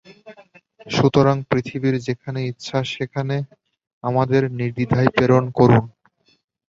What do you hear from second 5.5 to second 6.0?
করুন।